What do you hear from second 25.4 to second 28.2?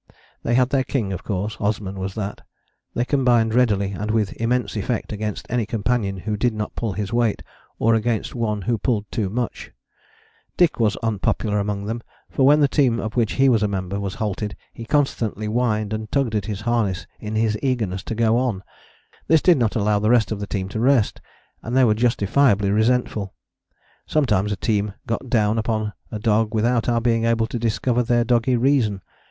upon a dog without our being able to discover